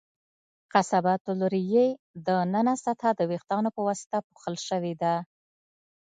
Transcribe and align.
قصبة 0.73 1.23
الریې 1.31 1.87
د 2.25 2.27
ننه 2.53 2.73
سطحه 2.83 3.11
د 3.15 3.21
وېښتانو 3.29 3.69
په 3.75 3.81
واسطه 3.87 4.17
پوښل 4.27 4.55
شوې 4.67 4.93
ده. 5.01 5.15